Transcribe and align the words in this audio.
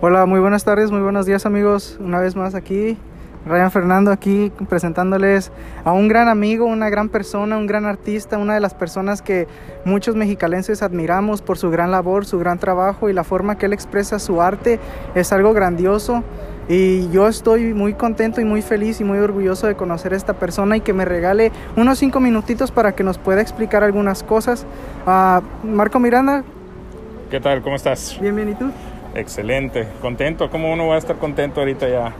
Hola, 0.00 0.26
muy 0.26 0.40
buenas 0.40 0.64
tardes, 0.64 0.90
muy 0.90 1.00
buenos 1.00 1.24
días 1.24 1.46
amigos. 1.46 1.96
Una 1.98 2.20
vez 2.20 2.36
más 2.36 2.54
aquí, 2.54 2.98
Ryan 3.46 3.70
Fernando 3.70 4.10
aquí 4.10 4.52
presentándoles 4.68 5.50
a 5.84 5.92
un 5.92 6.08
gran 6.08 6.28
amigo, 6.28 6.66
una 6.66 6.90
gran 6.90 7.08
persona, 7.08 7.56
un 7.56 7.66
gran 7.66 7.86
artista, 7.86 8.36
una 8.36 8.54
de 8.54 8.60
las 8.60 8.74
personas 8.74 9.22
que 9.22 9.46
muchos 9.84 10.14
mexicalenses 10.14 10.82
admiramos 10.82 11.42
por 11.42 11.56
su 11.58 11.70
gran 11.70 11.90
labor, 11.90 12.26
su 12.26 12.38
gran 12.38 12.58
trabajo 12.58 13.08
y 13.08 13.12
la 13.12 13.24
forma 13.24 13.56
que 13.56 13.66
él 13.66 13.72
expresa 13.72 14.18
su 14.18 14.42
arte 14.42 14.78
es 15.14 15.32
algo 15.32 15.54
grandioso. 15.54 16.22
Y 16.68 17.10
yo 17.10 17.28
estoy 17.28 17.72
muy 17.72 17.94
contento 17.94 18.40
y 18.40 18.44
muy 18.44 18.62
feliz 18.62 19.00
y 19.00 19.04
muy 19.04 19.18
orgulloso 19.18 19.66
de 19.66 19.74
conocer 19.74 20.12
a 20.12 20.16
esta 20.16 20.34
persona 20.34 20.76
y 20.76 20.80
que 20.80 20.92
me 20.92 21.04
regale 21.04 21.52
unos 21.76 21.98
cinco 21.98 22.20
minutitos 22.20 22.72
para 22.72 22.92
que 22.92 23.04
nos 23.04 23.16
pueda 23.16 23.40
explicar 23.40 23.84
algunas 23.84 24.22
cosas. 24.22 24.66
Ah, 25.06 25.40
Marco 25.62 25.98
Miranda. 25.98 26.42
¿Qué 27.30 27.40
tal? 27.40 27.62
¿Cómo 27.62 27.76
estás? 27.76 28.18
Bien, 28.20 28.34
bien, 28.34 28.50
¿y 28.50 28.54
tú? 28.54 28.70
Excelente, 29.14 29.88
contento. 30.00 30.50
¿Cómo 30.50 30.72
uno 30.72 30.88
va 30.88 30.96
a 30.96 30.98
estar 30.98 31.16
contento 31.16 31.60
ahorita 31.60 31.88
ya 31.88 32.12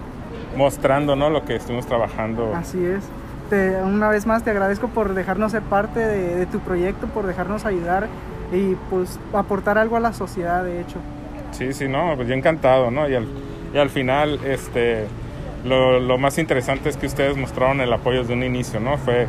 mostrando 0.57 1.17
¿no? 1.17 1.30
lo 1.30 1.45
que 1.45 1.57
estuvimos 1.57 1.87
trabajando? 1.87 2.55
Así 2.55 2.84
es. 2.84 3.03
Te, 3.51 3.83
una 3.83 4.09
vez 4.09 4.27
más 4.27 4.43
te 4.43 4.51
agradezco 4.51 4.89
por 4.89 5.15
dejarnos 5.15 5.53
ser 5.53 5.62
parte 5.62 6.01
de, 6.01 6.37
de 6.37 6.47
tu 6.47 6.61
proyecto, 6.61 7.07
por 7.09 7.27
dejarnos 7.27 7.67
ayudar 7.67 8.09
y 8.53 8.75
pues 8.91 9.19
aportar 9.33 9.77
algo 9.79 9.97
a 9.97 10.01
la 10.01 10.12
sociedad, 10.12 10.65
de 10.65 10.80
hecho. 10.80 10.97
Sí, 11.51 11.73
sí, 11.73 11.89
no, 11.89 12.15
pues 12.17 12.29
yo 12.29 12.34
encantado, 12.34 12.91
¿no? 12.91 13.09
Y 13.09 13.15
al, 13.15 13.27
y 13.73 13.79
al 13.79 13.91
final, 13.91 14.41
este, 14.45 15.06
lo, 15.65 16.01
lo, 16.01 16.19
más 16.19 16.39
interesante 16.39 16.89
es 16.89 16.97
que 16.97 17.06
ustedes 17.06 17.37
mostraron 17.37 17.81
el 17.81 17.92
apoyo 17.92 18.20
desde 18.20 18.33
un 18.33 18.42
inicio, 18.42 18.81
¿no? 18.81 18.97
Fue, 18.98 19.27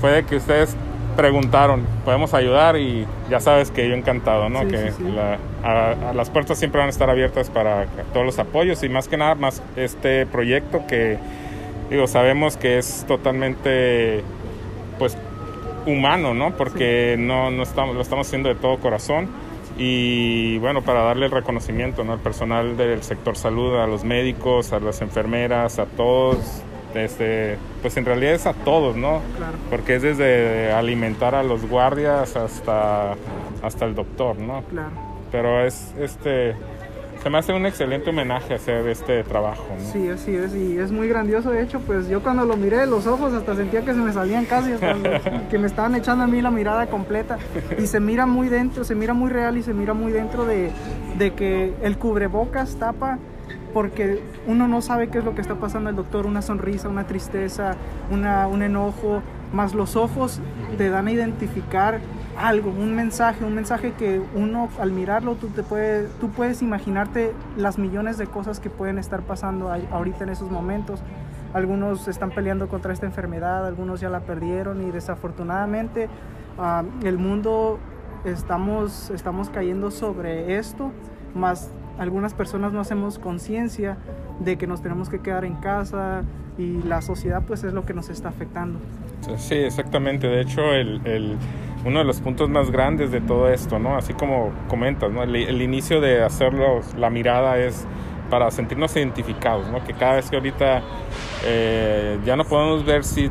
fue 0.00 0.12
de 0.12 0.24
que 0.24 0.36
ustedes 0.36 0.76
preguntaron, 1.16 1.86
podemos 2.04 2.34
ayudar 2.34 2.76
y 2.76 3.06
ya 3.30 3.40
sabes 3.40 3.70
que 3.70 3.88
yo 3.88 3.94
encantado, 3.94 4.48
¿no? 4.48 4.60
Sí, 4.62 4.66
que 4.68 4.90
sí, 4.92 4.98
sí. 4.98 5.12
La, 5.12 5.38
a, 5.64 6.10
a 6.10 6.14
las 6.14 6.30
puertas 6.30 6.58
siempre 6.58 6.78
van 6.78 6.88
a 6.88 6.90
estar 6.90 7.10
abiertas 7.10 7.50
para 7.50 7.86
todos 8.12 8.24
los 8.24 8.38
apoyos 8.38 8.82
y 8.82 8.88
más 8.88 9.08
que 9.08 9.16
nada, 9.16 9.34
más 9.34 9.62
este 9.76 10.26
proyecto 10.26 10.86
que, 10.86 11.18
digo, 11.90 12.06
sabemos 12.06 12.56
que 12.56 12.78
es 12.78 13.04
totalmente, 13.08 14.22
pues, 14.98 15.16
humano, 15.86 16.34
¿no? 16.34 16.56
Porque 16.56 17.16
no, 17.18 17.50
no 17.50 17.62
estamos, 17.62 17.94
lo 17.94 18.02
estamos 18.02 18.26
haciendo 18.26 18.48
de 18.48 18.56
todo 18.56 18.78
corazón 18.78 19.28
y 19.78 20.58
bueno, 20.58 20.82
para 20.82 21.02
darle 21.02 21.26
el 21.26 21.32
reconocimiento 21.32 22.02
¿no? 22.02 22.14
al 22.14 22.18
personal 22.20 22.76
del 22.76 23.02
sector 23.02 23.36
salud, 23.36 23.76
a 23.76 23.86
los 23.86 24.04
médicos, 24.04 24.72
a 24.72 24.80
las 24.80 25.02
enfermeras, 25.02 25.78
a 25.78 25.84
todos, 25.84 26.38
desde, 26.96 27.58
pues 27.82 27.96
en 27.96 28.04
realidad 28.04 28.32
es 28.34 28.46
a 28.46 28.52
todos, 28.52 28.96
¿no? 28.96 29.20
Claro. 29.36 29.56
Porque 29.70 29.96
es 29.96 30.02
desde 30.02 30.72
alimentar 30.72 31.34
a 31.34 31.42
los 31.42 31.68
guardias 31.68 32.36
hasta, 32.36 33.14
hasta 33.62 33.84
el 33.84 33.94
doctor, 33.94 34.38
¿no? 34.38 34.62
Claro. 34.62 34.90
Pero 35.30 35.64
es, 35.64 35.94
este, 35.98 36.54
se 37.22 37.30
me 37.30 37.38
hace 37.38 37.52
un 37.52 37.66
excelente 37.66 38.10
homenaje 38.10 38.54
hacer 38.54 38.86
este 38.88 39.24
trabajo, 39.24 39.64
¿no? 39.76 39.92
Sí, 39.92 40.08
así 40.08 40.34
es, 40.34 40.54
y 40.54 40.78
es 40.78 40.92
muy 40.92 41.08
grandioso. 41.08 41.50
De 41.50 41.62
hecho, 41.62 41.80
pues 41.80 42.08
yo 42.08 42.22
cuando 42.22 42.44
lo 42.44 42.56
miré, 42.56 42.86
los 42.86 43.06
ojos 43.06 43.32
hasta 43.32 43.54
sentía 43.56 43.80
que 43.80 43.92
se 43.92 43.98
me 43.98 44.12
salían 44.12 44.44
casi, 44.44 44.72
hasta 44.72 44.94
que 45.50 45.58
me 45.58 45.66
estaban 45.66 45.94
echando 45.96 46.24
a 46.24 46.26
mí 46.26 46.40
la 46.40 46.50
mirada 46.50 46.86
completa. 46.86 47.38
Y 47.78 47.86
se 47.86 48.00
mira 48.00 48.26
muy 48.26 48.48
dentro, 48.48 48.84
se 48.84 48.94
mira 48.94 49.12
muy 49.12 49.30
real 49.30 49.56
y 49.58 49.62
se 49.62 49.74
mira 49.74 49.92
muy 49.92 50.12
dentro 50.12 50.46
de, 50.46 50.70
de 51.18 51.32
que 51.32 51.74
el 51.82 51.98
cubrebocas 51.98 52.76
tapa 52.76 53.18
porque 53.76 54.22
uno 54.46 54.68
no 54.68 54.80
sabe 54.80 55.08
qué 55.08 55.18
es 55.18 55.24
lo 55.26 55.34
que 55.34 55.42
está 55.42 55.56
pasando 55.56 55.90
el 55.90 55.96
doctor, 55.96 56.24
una 56.24 56.40
sonrisa, 56.40 56.88
una 56.88 57.06
tristeza, 57.06 57.76
una, 58.10 58.48
un 58.48 58.62
enojo, 58.62 59.20
más 59.52 59.74
los 59.74 59.96
ojos 59.96 60.40
te 60.78 60.88
dan 60.88 61.08
a 61.08 61.12
identificar 61.12 62.00
algo, 62.38 62.70
un 62.70 62.94
mensaje, 62.94 63.44
un 63.44 63.54
mensaje 63.54 63.92
que 63.92 64.22
uno 64.34 64.70
al 64.80 64.92
mirarlo 64.92 65.34
tú, 65.34 65.48
te 65.48 65.62
puede, 65.62 66.08
tú 66.22 66.30
puedes 66.30 66.62
imaginarte 66.62 67.34
las 67.58 67.76
millones 67.76 68.16
de 68.16 68.26
cosas 68.26 68.60
que 68.60 68.70
pueden 68.70 68.96
estar 68.96 69.20
pasando 69.20 69.70
ahorita 69.70 70.24
en 70.24 70.30
esos 70.30 70.50
momentos. 70.50 71.02
Algunos 71.52 72.08
están 72.08 72.30
peleando 72.30 72.68
contra 72.68 72.94
esta 72.94 73.04
enfermedad, 73.04 73.66
algunos 73.66 74.00
ya 74.00 74.08
la 74.08 74.20
perdieron 74.20 74.88
y 74.88 74.90
desafortunadamente 74.90 76.08
ah, 76.58 76.82
el 77.04 77.18
mundo 77.18 77.78
estamos, 78.24 79.10
estamos 79.10 79.50
cayendo 79.50 79.90
sobre 79.90 80.56
esto, 80.56 80.92
más 81.34 81.70
algunas 81.98 82.34
personas 82.34 82.72
no 82.72 82.80
hacemos 82.80 83.18
conciencia 83.18 83.96
de 84.40 84.56
que 84.56 84.66
nos 84.66 84.82
tenemos 84.82 85.08
que 85.08 85.20
quedar 85.20 85.44
en 85.44 85.54
casa 85.54 86.22
y 86.58 86.82
la 86.82 87.02
sociedad 87.02 87.42
pues 87.46 87.64
es 87.64 87.72
lo 87.72 87.84
que 87.84 87.94
nos 87.94 88.08
está 88.10 88.28
afectando. 88.28 88.78
Sí, 89.36 89.54
exactamente. 89.54 90.26
De 90.26 90.40
hecho, 90.42 90.72
el, 90.72 91.00
el- 91.06 91.36
uno 91.84 92.00
de 92.00 92.04
los 92.04 92.20
puntos 92.20 92.48
más 92.50 92.70
grandes 92.70 93.12
de 93.12 93.20
todo 93.20 93.48
esto, 93.48 93.78
¿no? 93.78 93.96
Así 93.96 94.12
como 94.12 94.50
comentas, 94.68 95.10
¿no? 95.12 95.22
El, 95.22 95.36
el 95.36 95.62
inicio 95.62 96.00
de 96.00 96.22
hacerlo, 96.24 96.80
la 96.98 97.10
mirada 97.10 97.58
es 97.58 97.86
para 98.28 98.50
sentirnos 98.50 98.96
identificados, 98.96 99.68
¿no? 99.70 99.84
Que 99.84 99.92
cada 99.94 100.16
vez 100.16 100.28
que 100.28 100.36
ahorita 100.36 100.82
eh, 101.44 102.18
ya 102.24 102.34
no 102.36 102.44
podemos 102.44 102.84
ver 102.84 103.04
si 103.04 103.30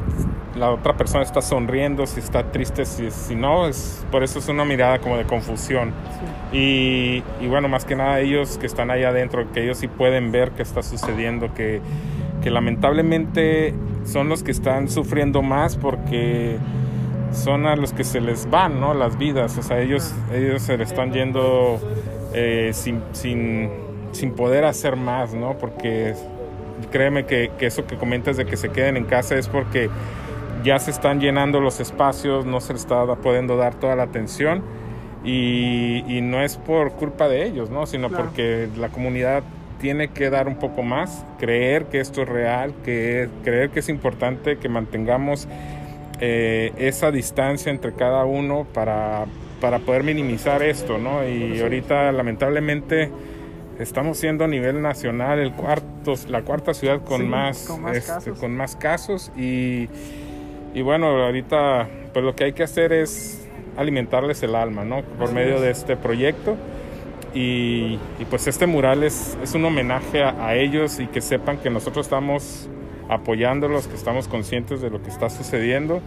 la 0.55 0.71
otra 0.71 0.95
persona 0.95 1.23
está 1.23 1.41
sonriendo, 1.41 2.05
si 2.07 2.19
está 2.19 2.51
triste, 2.51 2.85
si, 2.85 3.11
si 3.11 3.35
no, 3.35 3.67
es, 3.67 4.05
por 4.11 4.23
eso 4.23 4.39
es 4.39 4.47
una 4.47 4.65
mirada 4.65 4.99
como 4.99 5.17
de 5.17 5.25
confusión. 5.25 5.93
Sí. 6.51 6.57
Y, 6.57 7.23
y 7.43 7.47
bueno, 7.47 7.67
más 7.67 7.85
que 7.85 7.95
nada 7.95 8.19
ellos 8.19 8.57
que 8.57 8.65
están 8.65 8.89
ahí 8.89 9.03
adentro, 9.03 9.51
que 9.51 9.63
ellos 9.63 9.77
sí 9.77 9.87
pueden 9.87 10.31
ver 10.31 10.51
qué 10.51 10.61
está 10.61 10.81
sucediendo, 10.81 11.53
que, 11.53 11.81
que 12.41 12.49
lamentablemente 12.49 13.73
son 14.05 14.29
los 14.29 14.43
que 14.43 14.51
están 14.51 14.87
sufriendo 14.89 15.41
más 15.41 15.75
porque 15.75 16.57
son 17.31 17.65
a 17.65 17.75
los 17.75 17.91
que 17.91 18.03
se 18.03 18.21
les 18.21 18.49
van, 18.49 18.79
¿no? 18.79 18.93
Las 18.93 19.17
vidas, 19.17 19.57
o 19.57 19.63
sea, 19.63 19.79
ellos, 19.81 20.13
ellos 20.33 20.61
se 20.61 20.77
les 20.77 20.91
están 20.91 21.11
yendo 21.11 21.79
eh, 22.33 22.71
sin, 22.73 23.01
sin, 23.11 23.69
sin 24.13 24.31
poder 24.31 24.63
hacer 24.63 24.95
más, 24.95 25.33
¿no? 25.33 25.57
Porque 25.57 26.13
créeme 26.91 27.25
que, 27.25 27.51
que 27.57 27.65
eso 27.65 27.85
que 27.85 27.97
comentas 27.97 28.37
de 28.37 28.45
que 28.45 28.55
se 28.55 28.69
queden 28.69 28.95
en 28.95 29.05
casa 29.05 29.35
es 29.35 29.49
porque 29.49 29.89
ya 30.65 30.79
se 30.79 30.91
están 30.91 31.21
llenando 31.21 31.61
los 31.61 31.79
espacios, 31.79 32.45
no 32.45 32.59
se 32.59 32.73
les 32.73 32.81
está 32.81 33.05
pudiendo 33.15 33.55
dar 33.55 33.75
toda 33.75 33.95
la 33.95 34.03
atención 34.03 34.63
y, 35.23 36.03
y 36.07 36.21
no 36.21 36.41
es 36.41 36.57
por 36.57 36.91
culpa 36.93 37.27
de 37.29 37.45
ellos, 37.45 37.69
¿no? 37.69 37.85
Sino 37.85 38.09
Claro. 38.09 38.25
porque 38.25 38.67
la 38.77 38.89
comunidad 38.89 39.43
tiene 39.79 40.09
que 40.09 40.29
dar 40.29 40.47
un 40.47 40.55
poco 40.55 40.81
más, 40.83 41.23
creer 41.39 41.85
que 41.85 41.99
esto 41.99 42.23
es 42.23 42.29
real, 42.29 42.73
que 42.83 43.29
creer 43.43 43.69
que 43.69 43.79
es 43.79 43.89
importante 43.89 44.57
que 44.57 44.67
mantengamos 44.69 45.47
eh, 46.19 46.71
esa 46.77 47.11
distancia 47.11 47.71
entre 47.71 47.93
cada 47.93 48.25
uno 48.25 48.65
para, 48.73 49.25
para 49.61 49.79
poder 49.79 50.03
minimizar 50.03 50.63
esto, 50.63 50.97
¿no? 50.97 51.27
Y 51.27 51.59
ahorita 51.61 52.11
lamentablemente 52.11 53.11
estamos 53.79 54.17
siendo 54.17 54.45
a 54.45 54.47
nivel 54.47 54.81
nacional 54.81 55.39
el 55.39 55.51
cuarto, 55.51 56.13
la 56.29 56.41
cuarta 56.43 56.73
ciudad 56.73 57.01
con 57.03 57.21
Sí, 57.21 57.27
más, 57.27 57.65
con 57.67 57.81
más 57.81 57.97
este, 57.97 58.11
casos. 58.13 58.39
con 58.39 58.55
más 58.55 58.75
casos 58.77 59.31
y, 59.37 59.89
y 60.75 60.81
bueno, 60.83 61.07
ahorita 61.07 61.87
pues 62.13 62.23
lo 62.23 62.35
que 62.35 62.43
hay 62.43 62.53
que 62.53 62.61
hacer 62.63 62.93
es 62.93 63.47
alimentarles 63.77 64.43
el 64.43 64.53
alma, 64.55 64.85
¿no? 64.85 65.01
Por 65.01 65.25
Así 65.25 65.33
medio 65.33 65.55
es. 65.55 65.61
de 65.61 65.71
este 65.71 65.97
proyecto. 65.97 66.55
Y, 67.33 67.99
y, 68.19 68.25
pues 68.29 68.47
este 68.47 68.65
mural 68.65 69.03
es, 69.03 69.37
es 69.43 69.55
un 69.55 69.65
homenaje 69.65 70.23
a, 70.23 70.45
a 70.45 70.55
ellos 70.55 70.99
y 71.01 71.07
que 71.07 71.19
sepan 71.19 71.57
que 71.57 71.69
nosotros 71.69 72.05
estamos 72.05 72.69
apoyándolos, 73.09 73.87
que 73.87 73.95
estamos 73.95 74.27
conscientes 74.29 74.81
de 74.81 74.89
lo 74.89 75.01
que 75.01 75.09
está 75.09 75.29
sucediendo 75.29 76.01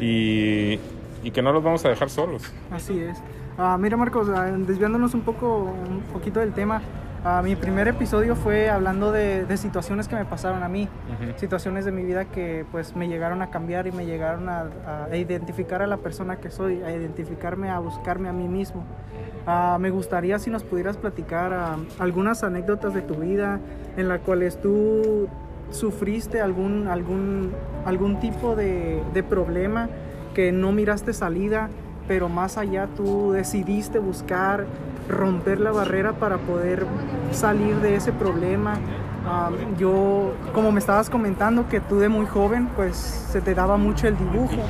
y, 0.00 0.80
y 1.22 1.30
que 1.32 1.42
no 1.42 1.52
los 1.52 1.62
vamos 1.62 1.84
a 1.84 1.88
dejar 1.88 2.10
solos. 2.10 2.42
Así 2.70 2.98
es. 3.00 3.16
Ah, 3.58 3.76
mira 3.78 3.96
Marcos, 3.96 4.28
ah, 4.34 4.50
desviándonos 4.58 5.14
un 5.14 5.20
poco, 5.20 5.72
un 5.88 6.00
poquito 6.12 6.40
del 6.40 6.52
tema, 6.52 6.82
ah, 7.24 7.40
mi 7.42 7.56
primer 7.56 7.88
episodio 7.88 8.34
fue 8.36 8.68
hablando 8.70 9.12
de, 9.12 9.44
de 9.46 9.56
situaciones 9.56 10.08
que 10.08 10.16
me 10.16 10.24
pasaron 10.24 10.62
a 10.62 10.68
mí, 10.68 10.88
Ujú. 11.08 11.38
situaciones 11.38 11.84
de 11.84 11.92
mi 11.92 12.02
vida 12.04 12.24
que 12.26 12.64
pues 12.72 12.94
me 12.96 13.08
llegaron 13.08 13.42
a 13.42 13.50
cambiar 13.50 13.86
y 13.86 13.92
me 13.92 14.06
llegaron 14.06 14.48
a, 14.48 14.66
a 15.10 15.16
identificar 15.16 15.82
a 15.82 15.86
la 15.86 15.96
persona 15.98 16.36
que 16.36 16.50
soy, 16.50 16.82
a 16.82 16.90
identificarme, 16.94 17.70
a 17.70 17.78
buscarme 17.78 18.28
a 18.28 18.32
mí 18.32 18.48
mismo. 18.48 18.84
Ah, 19.46 19.76
me 19.80 19.90
gustaría 19.90 20.38
si 20.38 20.50
nos 20.50 20.62
pudieras 20.62 20.96
platicar 20.96 21.52
ah, 21.52 21.76
algunas 21.98 22.44
anécdotas 22.44 22.94
de 22.94 23.02
tu 23.02 23.14
vida 23.16 23.58
en 23.96 24.08
las 24.08 24.20
cuales 24.20 24.60
tú 24.60 25.28
sufriste 25.70 26.40
algún, 26.40 26.86
algún, 26.86 27.50
algún 27.86 28.20
tipo 28.20 28.54
de, 28.54 29.02
de 29.14 29.22
problema 29.22 29.88
que 30.34 30.52
no 30.52 30.70
miraste 30.72 31.12
salida, 31.12 31.70
pero 32.06 32.28
más 32.28 32.56
allá 32.58 32.88
tú 32.96 33.32
decidiste 33.32 33.98
buscar 33.98 34.66
romper 35.08 35.60
la 35.60 35.72
barrera 35.72 36.12
para 36.12 36.38
poder 36.38 36.86
salir 37.32 37.76
de 37.76 37.96
ese 37.96 38.12
problema. 38.12 38.74
Ah, 39.26 39.50
yo, 39.78 40.32
como 40.52 40.72
me 40.72 40.80
estabas 40.80 41.08
comentando, 41.10 41.68
que 41.68 41.80
tú 41.80 41.98
de 41.98 42.08
muy 42.08 42.26
joven, 42.26 42.68
pues 42.74 42.96
se 42.96 43.40
te 43.40 43.54
daba 43.54 43.76
mucho 43.76 44.08
el 44.08 44.16
dibujo. 44.16 44.62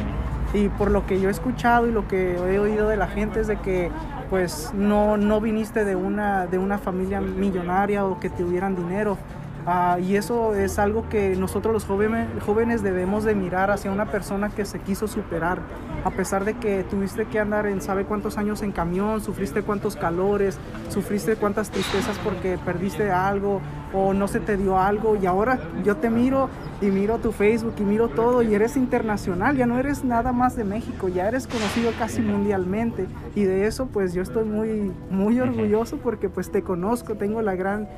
Y 0.55 0.69
por 0.69 0.91
lo 0.91 1.07
que 1.07 1.19
yo 1.21 1.29
he 1.29 1.33
escuchado 1.33 1.87
y 1.87 1.93
lo 1.93 2.07
que 2.07 2.37
he 2.37 2.59
oído 2.59 2.89
de 2.89 2.97
la 2.97 3.07
gente 3.07 3.41
es 3.41 3.47
de 3.47 3.57
que 3.57 3.91
pues 4.29 4.71
no, 4.75 5.17
no 5.17 5.41
viniste 5.41 5.85
de 5.85 5.97
una, 5.97 6.47
de 6.47 6.59
una 6.59 6.79
familia 6.79 7.21
millonaria 7.21 8.05
o 8.05 8.19
que 8.21 8.31
tuvieran 8.31 8.77
dinero. 8.77 9.17
Ah, 9.65 9.99
y 10.01 10.17
eso 10.17 10.55
es 10.55 10.81
algo 10.81 11.09
que 11.09 11.37
nosotros 11.37 11.73
los 11.73 11.85
jóvenes, 11.85 12.29
jóvenes 12.45 12.83
debemos 12.83 13.23
de 13.23 13.35
mirar 13.35 13.71
hacia 13.71 13.93
una 13.93 14.07
persona 14.07 14.49
que 14.49 14.65
se 14.65 14.81
quiso 14.81 15.07
superar. 15.07 15.61
A 16.05 16.11
pesar 16.11 16.45
de 16.45 16.55
que 16.55 16.83
tuviste 16.83 17.27
que 17.27 17.39
andar 17.39 17.67
en 17.67 17.81
sabe 17.81 18.05
cuántos 18.05 18.39
años 18.39 18.63
en 18.63 18.73
camión, 18.73 19.21
sufriste 19.21 19.63
cuántos 19.63 19.95
calores, 19.95 20.59
sufriste 20.89 21.37
cuántas 21.37 21.71
tristezas 21.71 22.19
porque 22.25 22.59
perdiste 22.59 23.13
algo 23.13 23.61
o 23.93 24.13
no 24.13 24.27
se 24.27 24.41
te 24.41 24.57
dio 24.57 24.79
algo. 24.79 25.15
Y 25.15 25.27
ahora 25.27 25.61
yo 25.85 25.97
te 25.97 26.11
miro 26.11 26.49
y 26.81 26.87
miro 26.87 27.19
tu 27.19 27.31
Facebook 27.31 27.75
y 27.79 27.83
miro 27.83 28.09
todo 28.09 28.43
y 28.43 28.53
eres 28.55 28.77
internacional, 28.77 29.57
ya 29.57 29.67
no 29.67 29.79
eres 29.79 30.03
nada 30.03 30.33
más 30.33 30.57
de 30.57 30.65
México, 30.65 31.09
ya 31.09 31.29
eres 31.29 31.47
conocido 31.47 31.93
casi 32.01 32.21
mundialmente. 32.21 33.07
Y 33.37 33.45
de 33.45 33.69
eso 33.69 33.87
pues 33.87 34.13
yo 34.13 34.23
estoy 34.23 34.45
muy, 34.45 34.93
muy 35.09 35.39
orgulloso 35.39 35.99
porque 35.99 36.29
pues 36.29 36.51
te 36.51 36.63
conozco, 36.63 37.15
tengo 37.15 37.43
la 37.43 37.55
gran 37.55 37.89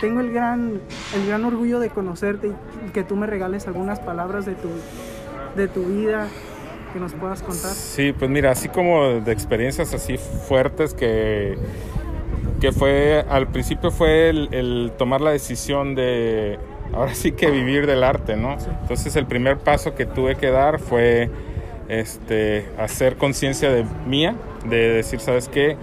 tengo 0.00 0.20
el 0.20 0.32
gran, 0.32 0.80
el 1.14 1.26
gran 1.26 1.44
orgullo 1.44 1.78
de 1.78 1.90
conocerte 1.90 2.52
y 2.86 2.90
que 2.90 3.04
tú 3.04 3.16
me 3.16 3.26
regales 3.26 3.66
algunas 3.66 4.00
palabras 4.00 4.46
de 4.46 4.54
tu, 4.54 4.68
de 5.56 5.68
tu 5.68 5.84
vida 5.84 6.28
que 6.92 7.00
nos 7.00 7.12
puedas 7.12 7.42
contar. 7.42 7.72
Sí, 7.72 8.12
pues 8.12 8.30
mira, 8.30 8.50
así 8.52 8.68
como 8.68 9.20
de 9.20 9.32
experiencias 9.32 9.92
así 9.92 10.16
fuertes 10.16 10.94
que, 10.94 11.58
que 12.60 12.72
fue, 12.72 13.24
al 13.28 13.48
principio 13.48 13.90
fue 13.90 14.30
el, 14.30 14.92
tomar 14.96 15.20
la 15.20 15.32
decisión 15.32 15.94
de, 15.94 16.58
ahora 16.94 17.14
sí 17.14 17.32
que 17.32 17.50
vivir 17.50 17.86
del 17.86 18.04
arte, 18.04 18.36
¿no? 18.36 18.56
Entonces 18.82 19.14
el 19.16 19.26
primer 19.26 19.58
paso 19.58 19.94
que 19.94 20.06
tuve 20.06 20.36
que 20.36 20.50
dar 20.50 20.78
fue 20.78 21.30
este, 21.88 22.64
hacer 22.78 23.16
conciencia 23.16 23.70
de 23.70 23.84
mía, 24.06 24.36
de 24.64 24.88
decir, 24.90 25.20
¿sabes 25.20 25.48
qué? 25.48 25.76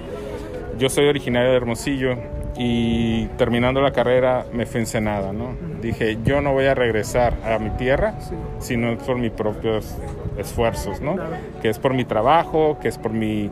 Yo 0.80 0.90
soy 0.90 1.08
originario 1.08 1.52
de 1.52 1.58
Hermosillo, 1.58 2.18
y 2.58 3.28
terminando 3.38 3.82
la 3.82 3.92
carrera 3.92 4.46
me 4.54 4.66
fui 4.66 4.82
en 4.82 5.04
¿no? 5.04 5.56
Dije, 5.82 6.18
yo 6.24 6.42
no 6.42 6.54
voy 6.54 6.66
a 6.66 6.76
regresar 6.76 7.34
a 7.46 7.58
mi 7.60 7.70
tierra, 7.72 8.16
sino 8.60 8.98
por 8.98 9.18
mis 9.18 9.32
propios 9.32 9.98
esfuerzos, 10.38 11.02
¿no? 11.02 11.16
Que 11.62 11.70
es 11.70 11.80
por 11.80 11.94
mi 11.94 12.04
trabajo, 12.04 12.78
que 12.82 12.88
es 12.90 12.98
por 12.98 13.14
mi, 13.14 13.50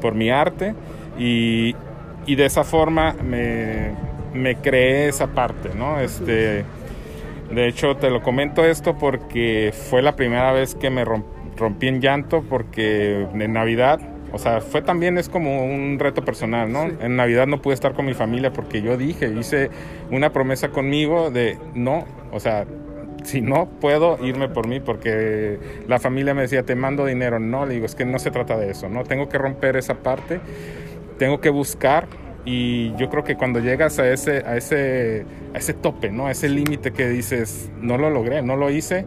por 0.00 0.14
mi 0.14 0.30
arte 0.30 0.74
y, 1.18 1.76
y 2.26 2.34
de 2.34 2.46
esa 2.46 2.64
forma 2.64 3.14
me, 3.22 3.92
me, 4.34 4.56
creé 4.56 5.08
esa 5.08 5.28
parte, 5.28 5.70
¿no? 5.76 6.00
Este, 6.00 6.64
de 7.50 7.68
hecho, 7.68 7.96
te 7.96 8.10
lo 8.10 8.22
comento 8.22 8.64
esto 8.64 8.96
porque 8.98 9.72
fue 9.72 10.02
la 10.02 10.16
primera 10.16 10.52
vez 10.52 10.74
que 10.74 10.90
me 10.90 11.04
rompí 11.04 11.88
en 11.88 12.00
llanto 12.00 12.42
porque 12.48 13.26
en 13.32 13.52
Navidad 13.52 14.00
o 14.32 14.38
sea, 14.38 14.60
fue 14.60 14.82
también 14.82 15.18
es 15.18 15.28
como 15.28 15.64
un 15.64 15.98
reto 15.98 16.24
personal, 16.24 16.72
¿no? 16.72 16.84
En 16.84 17.16
Navidad 17.16 17.46
no 17.46 17.60
pude 17.60 17.74
estar 17.74 17.94
con 17.94 18.06
mi 18.06 18.14
familia 18.14 18.52
porque 18.52 18.82
yo 18.82 18.96
dije, 18.96 19.32
hice 19.38 19.70
una 20.10 20.32
promesa 20.32 20.68
conmigo 20.68 21.30
de 21.30 21.58
no, 21.74 22.04
o 22.32 22.40
sea, 22.40 22.66
si 23.24 23.40
no 23.40 23.68
puedo 23.80 24.24
irme 24.24 24.48
por 24.48 24.66
mí 24.66 24.80
porque 24.80 25.58
la 25.86 25.98
familia 25.98 26.34
me 26.34 26.42
decía, 26.42 26.62
te 26.62 26.74
mando 26.74 27.06
dinero. 27.06 27.38
No, 27.38 27.66
le 27.66 27.74
digo, 27.74 27.86
es 27.86 27.94
que 27.94 28.04
no 28.04 28.18
se 28.18 28.30
trata 28.30 28.56
de 28.56 28.70
eso, 28.70 28.88
¿no? 28.88 29.04
Tengo 29.04 29.28
que 29.28 29.38
romper 29.38 29.76
esa 29.76 29.94
parte, 29.94 30.40
tengo 31.18 31.40
que 31.40 31.50
buscar 31.50 32.06
y 32.44 32.94
yo 32.96 33.10
creo 33.10 33.24
que 33.24 33.36
cuando 33.36 33.60
llegas 33.60 33.98
a 33.98 34.10
ese, 34.10 34.44
a 34.46 34.56
ese, 34.56 35.26
a 35.54 35.58
ese 35.58 35.74
tope, 35.74 36.10
¿no? 36.10 36.26
A 36.26 36.30
ese 36.30 36.48
límite 36.48 36.92
que 36.92 37.08
dices, 37.08 37.70
no 37.80 37.98
lo 37.98 38.10
logré, 38.10 38.42
no 38.42 38.56
lo 38.56 38.70
hice, 38.70 39.04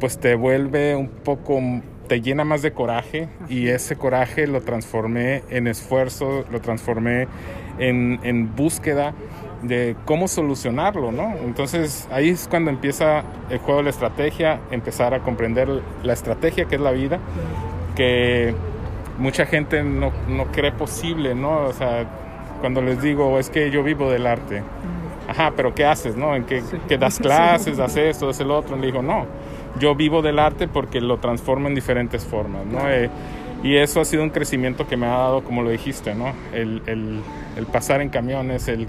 pues 0.00 0.18
te 0.18 0.34
vuelve 0.34 0.94
un 0.94 1.08
poco 1.08 1.60
te 2.06 2.20
llena 2.20 2.44
más 2.44 2.62
de 2.62 2.72
coraje 2.72 3.28
y 3.48 3.68
ese 3.68 3.96
coraje 3.96 4.46
lo 4.46 4.60
transformé 4.62 5.42
en 5.50 5.66
esfuerzo, 5.66 6.44
lo 6.50 6.60
transformé 6.60 7.26
en, 7.78 8.20
en, 8.22 8.54
búsqueda 8.54 9.12
de 9.62 9.96
cómo 10.04 10.28
solucionarlo, 10.28 11.12
¿no? 11.12 11.34
Entonces 11.44 12.08
ahí 12.10 12.30
es 12.30 12.48
cuando 12.48 12.70
empieza 12.70 13.22
el 13.50 13.58
juego 13.58 13.78
de 13.78 13.84
la 13.84 13.90
estrategia, 13.90 14.60
empezar 14.70 15.14
a 15.14 15.20
comprender 15.20 15.68
la 16.02 16.12
estrategia 16.12 16.66
que 16.66 16.76
es 16.76 16.80
la 16.80 16.92
vida, 16.92 17.18
que 17.94 18.54
mucha 19.18 19.46
gente 19.46 19.82
no, 19.82 20.12
no 20.28 20.46
cree 20.46 20.72
posible, 20.72 21.34
¿no? 21.34 21.66
O 21.66 21.72
sea, 21.72 22.06
cuando 22.60 22.80
les 22.82 23.02
digo, 23.02 23.38
es 23.38 23.50
que 23.50 23.70
yo 23.70 23.82
vivo 23.82 24.10
del 24.10 24.26
arte. 24.26 24.62
Ajá, 25.28 25.52
pero 25.56 25.74
¿qué 25.74 25.84
haces, 25.84 26.16
no? 26.16 26.36
¿En 26.36 26.44
qué, 26.44 26.62
das 26.98 27.18
clases, 27.22 27.76
das 27.76 27.96
esto, 27.96 28.26
das 28.28 28.40
el 28.40 28.50
otro? 28.50 28.76
Le 28.76 28.86
digo, 28.86 29.02
no 29.02 29.26
yo 29.78 29.94
vivo 29.94 30.22
del 30.22 30.38
arte 30.38 30.68
porque 30.68 31.00
lo 31.00 31.18
transformo 31.18 31.68
en 31.68 31.74
diferentes 31.74 32.24
formas, 32.24 32.66
¿no? 32.66 32.88
Eh, 32.90 33.10
y 33.62 33.76
eso 33.76 34.00
ha 34.00 34.04
sido 34.04 34.22
un 34.22 34.30
crecimiento 34.30 34.86
que 34.86 34.96
me 34.96 35.06
ha 35.06 35.10
dado, 35.10 35.42
como 35.42 35.62
lo 35.62 35.70
dijiste, 35.70 36.14
¿no? 36.14 36.32
El, 36.52 36.82
el, 36.86 37.20
el 37.56 37.66
pasar 37.66 38.00
en 38.00 38.10
camiones, 38.10 38.68
el, 38.68 38.86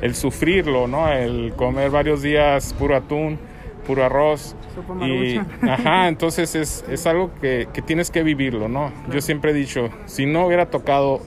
el, 0.00 0.14
sufrirlo, 0.14 0.88
¿no? 0.88 1.08
El 1.12 1.52
comer 1.54 1.90
varios 1.90 2.22
días 2.22 2.72
puro 2.72 2.96
atún, 2.96 3.38
puro 3.86 4.04
arroz. 4.04 4.56
Y, 5.02 5.36
ajá, 5.68 6.08
entonces 6.08 6.54
es, 6.54 6.84
es 6.90 7.06
algo 7.06 7.30
que, 7.40 7.68
que, 7.72 7.82
tienes 7.82 8.10
que 8.10 8.22
vivirlo, 8.22 8.68
¿no? 8.68 8.90
Yo 9.12 9.20
siempre 9.20 9.52
he 9.52 9.54
dicho, 9.54 9.90
si 10.06 10.26
no 10.26 10.46
hubiera 10.46 10.70
tocado 10.70 11.20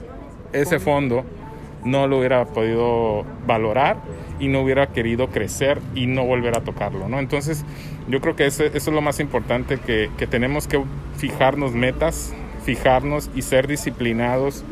ese 0.52 0.78
fondo, 0.78 1.24
no 1.84 2.06
lo 2.06 2.18
hubiera 2.18 2.44
podido 2.44 3.24
valorar 3.46 3.98
y 4.38 4.48
no 4.48 4.62
hubiera 4.62 4.88
querido 4.88 5.28
crecer 5.28 5.80
y 5.94 6.06
no 6.06 6.24
volver 6.24 6.56
a 6.56 6.62
tocarlo, 6.62 7.08
¿no? 7.08 7.18
Entonces, 7.18 7.64
yo 8.08 8.20
creo 8.20 8.36
que 8.36 8.46
eso, 8.46 8.64
es 8.64 8.86
lo 8.86 9.00
más 9.00 9.20
importante, 9.20 9.78
que, 9.78 10.10
que, 10.16 10.26
tenemos 10.26 10.66
que 10.66 10.82
fijarnos 11.16 11.72
metas, 11.72 12.34
fijarnos 12.64 13.30
y 13.34 13.42
ser 13.42 13.66
disciplinados. 13.66 14.64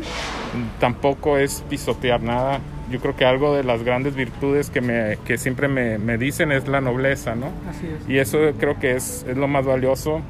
Tampoco 0.81 1.39
es 1.39 1.63
pisotear 1.69 2.23
nada. 2.23 2.61
Yo 2.91 3.01
creo 3.01 3.15
que 3.15 3.27
algo 3.27 3.55
de 3.55 3.65
las 3.65 3.83
grandes 3.83 4.15
virtudes 4.15 4.71
que, 4.71 4.81
me, 4.81 5.19
que 5.27 5.37
siempre 5.37 5.69
me, 5.69 5.99
me 5.99 6.17
dicen 6.17 6.53
es 6.53 6.67
la 6.69 6.81
nobleza, 6.81 7.35
¿no? 7.35 7.49
Así 7.69 7.87
es. 7.87 8.09
Y 8.09 8.19
eso 8.19 8.39
creo 8.59 8.79
que 8.79 8.97
es, 8.97 9.27
es 9.29 9.37
lo 9.37 9.47
más 9.47 9.67
valioso. 9.67 10.23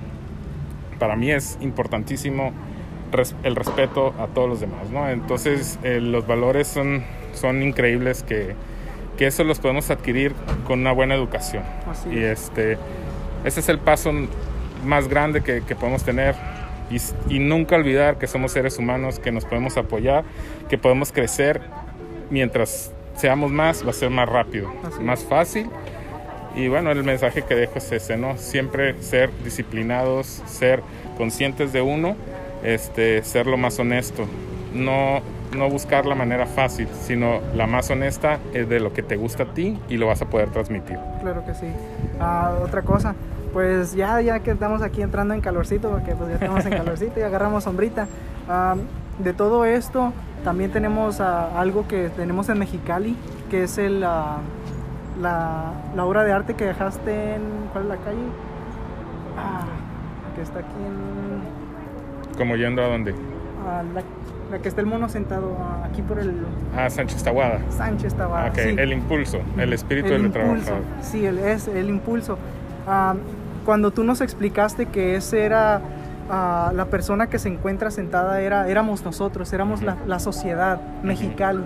Para 0.99 1.15
mí 1.15 1.31
es 1.31 1.57
importantísimo 1.61 2.53
el 3.43 3.57
respeto 3.57 4.15
a 4.19 4.27
todos 4.27 4.49
los 4.49 4.61
demás, 4.61 4.91
¿no? 4.91 5.09
Entonces, 5.09 5.79
eh, 5.83 6.01
los 6.01 6.27
valores 6.27 6.69
son, 6.69 7.05
son 7.35 7.63
increíbles 7.63 8.23
que 8.23 8.55
que 9.19 9.27
eso 9.27 9.43
los 9.45 9.59
podemos 9.59 9.91
adquirir 9.91 10.33
con 10.65 10.79
una 10.79 10.93
buena 10.93 11.15
educación. 11.15 11.65
y 12.11 12.21
este, 12.21 12.79
ese 13.45 13.61
es 13.61 13.69
el 13.69 13.81
paso 13.81 14.13
más 14.87 15.09
grande 15.09 15.43
que, 15.43 15.61
podemos 15.75 16.05
tener 16.05 16.37
y, 17.29 17.39
nunca 17.41 17.77
olvidar 17.77 18.17
que 18.17 18.29
somos 18.29 18.53
seres 18.53 18.79
humanos, 18.79 19.19
que 19.19 19.33
nos 19.33 19.45
podemos 19.45 19.77
apoyar, 19.77 20.25
que 20.69 20.79
podemos 20.79 21.13
crecer 21.13 21.61
mientras 22.31 22.93
seamos 23.17 23.51
más, 23.51 23.85
va 23.85 23.91
a 23.91 23.93
ser 23.93 24.11
más 24.11 24.29
rápido, 24.29 24.73
más 25.01 25.25
fácil. 25.25 25.69
Y 26.55 26.69
bueno, 26.69 26.93
el 26.93 27.03
mensaje 27.03 27.43
que 27.43 27.55
dejo 27.57 27.79
es 27.79 27.91
ese, 27.91 28.17
¿no? 28.17 28.39
Siempre 28.39 29.03
ser 29.03 29.31
disciplinados, 29.45 30.43
ser 30.47 30.83
conscientes 31.17 31.73
de 31.73 31.83
uno, 31.83 32.17
este, 32.63 33.23
ser 33.23 33.47
lo 33.47 33.57
más 33.57 33.79
honesto. 33.79 34.27
No 34.75 35.23
no 35.57 35.69
buscar 35.71 36.07
la 36.07 36.15
manera 36.15 36.47
fácil, 36.47 36.89
sino 36.93 37.41
la 37.55 37.67
más 37.67 37.91
honesta 37.91 38.39
es 38.53 38.69
de 38.69 38.81
lo 38.81 38.93
que 38.93 39.03
te 39.03 39.17
gusta 39.17 39.45
a 39.45 39.55
ti 39.55 39.79
y 39.89 39.97
lo 39.97 40.07
vas 40.07 40.21
a 40.23 40.27
poder 40.27 40.51
transmitir. 40.51 40.99
Claro 41.21 41.45
que 41.45 41.55
sí. 41.55 41.67
Ah, 42.21 42.55
otra 42.63 42.83
cosa, 42.83 43.15
pues 43.53 43.95
ya, 43.95 44.21
ya 44.21 44.41
que 44.41 44.51
estamos 44.51 44.83
aquí 44.83 45.03
entrando 45.03 45.35
en 45.35 45.41
calorcito, 45.41 45.91
porque 45.91 46.15
pues 46.15 46.29
ya 46.31 46.35
estamos 46.37 46.65
en 46.67 46.73
calorcito 46.73 47.21
y 47.21 47.23
agarramos 47.23 47.65
sombrita. 47.65 48.07
Ah, 48.49 48.77
de 49.19 49.33
todo 49.33 49.65
esto, 49.65 50.13
también 50.45 50.71
tenemos 50.71 51.21
ah, 51.21 51.59
algo 51.59 51.89
que 51.89 52.11
tenemos 52.11 52.49
en 52.49 52.59
Mexicali, 52.59 53.17
que 53.51 53.65
es 53.65 53.79
el, 53.79 54.01
la, 54.01 54.43
obra 55.99 56.25
de 56.25 56.33
arte 56.33 56.55
que 56.55 56.65
dejaste 56.65 57.35
en, 57.35 57.43
¿cuál 57.73 57.85
es 57.85 57.91
la 57.91 57.97
calle? 57.97 58.19
que 60.35 60.43
está 60.43 60.61
aquí 60.61 60.69
en... 60.87 61.58
¿Como 62.39 62.57
yendo 62.57 62.83
a 62.83 62.87
dónde? 62.87 63.15
A 63.67 63.83
la 63.83 64.03
la 64.51 64.59
que 64.61 64.69
está 64.69 64.81
el 64.81 64.87
mono 64.87 65.09
sentado 65.09 65.57
aquí 65.85 66.03
por 66.03 66.19
el... 66.19 66.47
Ah, 66.77 66.89
Sánchez 66.89 67.23
Taguada. 67.23 67.61
Sánchez 67.71 68.15
Taguada, 68.15 68.53
sí. 68.55 68.75
El 68.77 68.93
impulso, 68.93 69.41
el 69.59 69.73
espíritu 69.73 70.09
del 70.09 70.31
trabajador. 70.31 70.83
Sí, 71.03 71.25
el, 71.25 71.39
es 71.39 71.69
el 71.69 71.89
impulso. 71.89 72.39
Ah, 72.87 73.15
cuando 73.65 73.91
tú 73.91 74.05
nos 74.05 74.21
explicaste 74.21 74.87
que 74.87 75.17
ese 75.17 75.45
era 75.45 75.83
ah, 76.31 76.73
la 76.75 76.87
persona 76.87 77.29
que 77.29 77.39
se 77.39 77.49
encuentra 77.49 77.91
sentada, 77.91 78.41
era, 78.41 78.69
éramos 78.69 79.05
nosotros, 79.05 79.53
éramos 79.53 79.83
la, 79.83 79.97
la 80.07 80.19
sociedad 80.19 80.81
mexicana, 81.03 81.63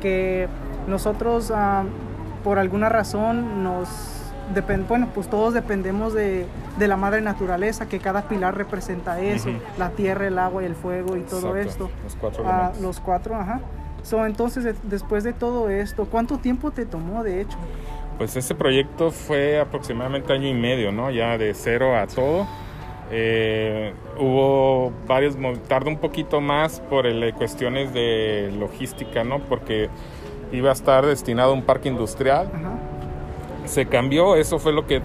que 0.00 0.48
nosotros 0.86 1.50
ah, 1.54 1.84
por 2.44 2.58
alguna 2.58 2.88
razón 2.88 3.64
nos 3.64 3.88
bueno, 4.88 5.08
pues 5.14 5.28
todos 5.28 5.54
dependemos 5.54 6.14
de, 6.14 6.46
de, 6.78 6.88
la 6.88 6.96
madre 6.96 7.20
naturaleza, 7.20 7.88
que 7.88 7.98
cada 7.98 8.28
pilar 8.28 8.56
representa 8.56 9.20
eso, 9.20 9.50
la 9.78 9.90
tierra, 9.90 10.26
el 10.26 10.38
agua 10.38 10.62
y 10.62 10.66
el 10.66 10.74
fuego 10.74 11.16
y 11.16 11.20
todo 11.20 11.56
esto. 11.56 11.90
Los 12.04 12.16
cuatro. 12.16 12.44
Ah, 12.46 12.72
los 12.80 13.00
cuatro, 13.00 13.34
ajá. 13.34 13.60
So, 14.02 14.24
entonces, 14.24 14.74
después 14.84 15.24
de 15.24 15.32
todo 15.32 15.70
esto, 15.70 16.06
¿cuánto 16.06 16.38
tiempo 16.38 16.70
te 16.70 16.86
tomó, 16.86 17.22
de 17.22 17.42
hecho? 17.42 17.58
Pues 18.16 18.36
ese 18.36 18.54
proyecto 18.54 19.10
fue 19.10 19.60
aproximadamente 19.60 20.32
año 20.32 20.48
y 20.48 20.54
medio, 20.54 20.92
¿no? 20.92 21.10
Ya 21.10 21.36
de 21.36 21.52
cero 21.54 21.96
a 21.96 22.06
todo. 22.06 22.46
Eh, 23.10 23.94
hubo 24.18 24.92
varios, 25.06 25.36
tardó 25.66 25.88
un 25.88 25.98
poquito 25.98 26.40
más 26.40 26.80
por 26.80 27.06
el, 27.06 27.32
cuestiones 27.34 27.92
de 27.92 28.52
logística, 28.58 29.24
¿no? 29.24 29.40
Porque 29.40 29.88
iba 30.52 30.70
a 30.70 30.72
estar 30.72 31.04
destinado 31.06 31.50
a 31.50 31.54
un 31.54 31.62
parque 31.62 31.88
industrial. 31.88 32.50
Ajá 32.54 32.87
se 33.68 33.86
cambió, 33.86 34.36
eso 34.36 34.58
fue 34.58 34.72
lo 34.72 34.86
que 34.86 35.02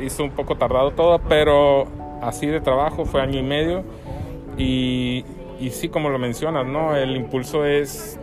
hizo 0.00 0.24
un 0.24 0.30
poco 0.30 0.56
tardado 0.56 0.92
todo, 0.92 1.18
pero 1.28 1.86
así 2.22 2.46
de 2.46 2.60
trabajo 2.60 3.04
fue 3.04 3.20
año 3.20 3.38
y 3.38 3.42
medio 3.42 3.84
y, 4.56 5.24
y 5.60 5.70
sí, 5.70 5.88
como 5.88 6.08
lo 6.08 6.18
mencionas, 6.18 6.66
¿no? 6.66 6.96
El 6.96 7.16
impulso 7.16 7.64
es 7.64 8.18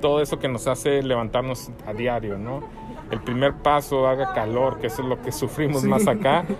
todo 0.00 0.20
eso 0.20 0.38
que 0.38 0.48
nos 0.48 0.66
hace 0.66 1.02
levantarnos 1.02 1.70
a 1.86 1.92
diario, 1.92 2.38
¿no? 2.38 2.62
El 3.10 3.20
primer 3.20 3.54
paso, 3.54 4.06
haga 4.06 4.32
calor, 4.34 4.78
que 4.80 4.88
eso 4.88 5.02
es 5.02 5.08
lo 5.08 5.20
que 5.22 5.32
sufrimos 5.32 5.84
más 5.84 6.06
acá. 6.06 6.44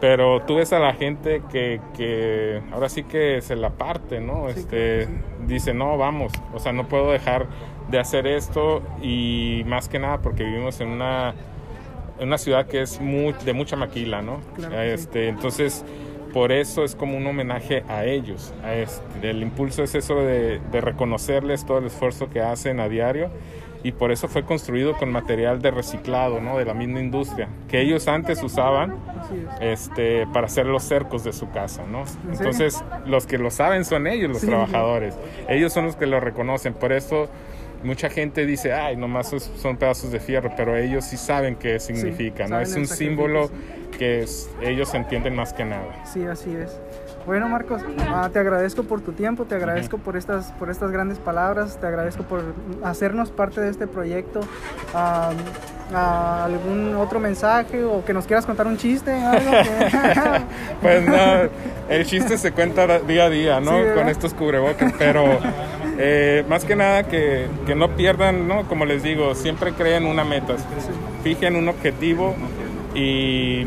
Pero 0.00 0.42
tú 0.42 0.56
ves 0.56 0.74
a 0.74 0.78
la 0.78 0.92
gente 0.92 1.42
que, 1.50 1.80
que 1.96 2.60
ahora 2.70 2.90
sí 2.90 3.04
que 3.04 3.40
se 3.40 3.56
la 3.56 3.70
parte, 3.70 4.20
¿no? 4.20 4.50
este, 4.50 5.08
dice, 5.46 5.72
no, 5.72 5.96
vamos, 5.96 6.32
o 6.52 6.58
sea, 6.58 6.72
no 6.72 6.86
puedo 6.86 7.10
dejar 7.10 7.46
de 7.90 7.98
hacer 7.98 8.26
esto 8.26 8.82
y 9.00 9.62
más 9.66 9.88
que 9.88 9.98
nada 9.98 10.18
porque 10.18 10.44
vivimos 10.44 10.80
en 10.82 10.88
una, 10.88 11.34
en 12.18 12.28
una 12.28 12.38
ciudad 12.38 12.66
que 12.66 12.82
es 12.82 13.00
muy, 13.00 13.34
de 13.44 13.52
mucha 13.52 13.76
maquila, 13.76 14.22
¿no? 14.22 14.40
este, 14.72 15.28
Entonces, 15.28 15.84
por 16.32 16.52
eso 16.52 16.84
es 16.84 16.94
como 16.94 17.16
un 17.16 17.26
homenaje 17.26 17.82
a 17.88 18.04
ellos. 18.04 18.52
A 18.62 18.74
este, 18.74 19.30
el 19.30 19.42
impulso 19.42 19.82
es 19.82 19.94
eso 19.94 20.16
de, 20.16 20.60
de 20.70 20.80
reconocerles 20.80 21.64
todo 21.64 21.78
el 21.78 21.86
esfuerzo 21.86 22.28
que 22.28 22.40
hacen 22.40 22.80
a 22.80 22.88
diario 22.88 23.30
y 23.86 23.92
por 23.92 24.10
eso 24.10 24.26
fue 24.26 24.44
construido 24.44 24.96
con 24.96 25.12
material 25.12 25.62
de 25.62 25.70
reciclado, 25.70 26.40
¿no? 26.40 26.58
De 26.58 26.64
la 26.64 26.74
misma 26.74 26.98
industria, 26.98 27.48
que 27.68 27.80
ellos 27.80 28.08
antes 28.08 28.42
usaban 28.42 28.96
este, 29.60 30.26
para 30.32 30.46
hacer 30.46 30.66
los 30.66 30.82
cercos 30.82 31.22
de 31.22 31.32
su 31.32 31.50
casa, 31.50 31.84
¿no? 31.86 32.02
Entonces, 32.32 32.82
los 33.06 33.26
que 33.26 33.38
lo 33.38 33.50
saben 33.52 33.84
son 33.84 34.08
ellos, 34.08 34.30
los 34.30 34.40
trabajadores. 34.40 35.16
Ellos 35.48 35.72
son 35.72 35.84
los 35.84 35.94
que 35.94 36.06
lo 36.06 36.18
reconocen. 36.18 36.74
Por 36.74 36.92
eso 36.92 37.28
mucha 37.86 38.10
gente 38.10 38.44
dice, 38.44 38.72
ay, 38.72 38.96
nomás 38.96 39.32
son 39.56 39.76
pedazos 39.76 40.10
de 40.10 40.20
fierro, 40.20 40.50
pero 40.56 40.76
ellos 40.76 41.04
sí 41.04 41.16
saben 41.16 41.56
qué 41.56 41.80
significa, 41.80 42.46
¿no? 42.46 42.60
Es 42.60 42.74
un 42.74 42.86
símbolo 42.86 43.50
que 43.96 44.26
ellos 44.60 44.94
entienden 44.94 45.34
más 45.34 45.52
que 45.52 45.64
nada. 45.64 46.04
Sí, 46.04 46.24
así 46.26 46.54
es. 46.54 46.78
Bueno, 47.26 47.48
Marcos, 47.48 47.82
ah, 48.08 48.30
te 48.32 48.38
agradezco 48.38 48.84
por 48.84 49.00
tu 49.00 49.12
tiempo, 49.12 49.46
te 49.46 49.56
agradezco 49.56 49.98
por 49.98 50.16
estas, 50.16 50.52
por 50.52 50.70
estas 50.70 50.92
grandes 50.92 51.18
palabras, 51.18 51.76
te 51.80 51.86
agradezco 51.86 52.22
por 52.22 52.42
hacernos 52.84 53.30
parte 53.30 53.60
de 53.60 53.70
este 53.70 53.88
proyecto. 53.88 54.40
¿Algún 55.92 56.94
otro 56.96 57.18
mensaje 57.18 57.84
o 57.84 58.04
que 58.04 58.12
nos 58.12 58.26
quieras 58.26 58.46
contar 58.46 58.68
un 58.68 58.76
chiste? 58.76 59.12
pues 60.82 61.08
no, 61.08 61.48
el 61.88 62.06
chiste 62.06 62.38
se 62.38 62.52
cuenta 62.52 63.00
día 63.00 63.24
a 63.24 63.30
día, 63.30 63.60
¿no? 63.60 63.72
Con 63.94 64.08
estos 64.08 64.32
cubrebocas, 64.32 64.92
pero 64.96 65.38
eh, 65.98 66.44
más 66.48 66.64
que 66.64 66.76
nada 66.76 67.04
que, 67.04 67.46
que, 67.66 67.74
no 67.74 67.96
pierdan, 67.96 68.48
¿no? 68.48 68.68
Como 68.68 68.84
les 68.84 69.02
digo, 69.02 69.34
siempre 69.34 69.72
creen 69.72 70.06
una 70.06 70.24
meta, 70.24 70.56
fijen 71.22 71.56
un 71.56 71.68
objetivo 71.68 72.34
y 72.94 73.66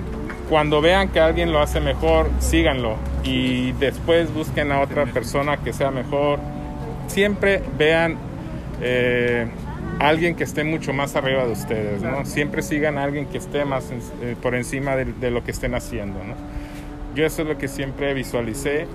cuando 0.50 0.82
vean 0.82 1.10
que 1.10 1.20
alguien 1.20 1.52
lo 1.52 1.60
hace 1.62 1.80
mejor, 1.80 2.30
síganlo 2.40 2.96
y 3.24 3.74
después 3.74 4.34
busquen 4.34 4.72
a 4.72 4.82
otra 4.82 5.06
persona 5.06 5.58
que 5.58 5.74
sea 5.74 5.92
mejor. 5.92 6.40
Siempre 7.08 7.62
vean 7.78 8.18
eh, 8.82 9.48
alguien 10.00 10.36
que 10.36 10.44
esté 10.44 10.64
mucho 10.64 10.94
más 10.94 11.16
arriba 11.16 11.46
de 11.46 11.52
ustedes, 11.52 12.02
¿no? 12.02 12.26
Siempre 12.26 12.62
sigan 12.62 12.98
a 12.98 13.04
alguien 13.04 13.28
que 13.28 13.38
esté 13.38 13.66
más 13.66 13.92
eh, 13.92 14.36
por 14.42 14.56
encima 14.56 14.96
de, 14.96 15.32
lo 15.32 15.44
que 15.44 15.52
estén 15.52 15.76
haciendo, 15.76 16.24
¿no? 16.24 16.36
Yo 17.16 17.26
eso 17.26 17.42
es 17.42 17.48
lo 17.48 17.58
que 17.58 17.68
siempre 17.68 18.14
visualicé 18.14 18.88